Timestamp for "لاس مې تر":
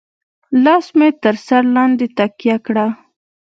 0.63-1.35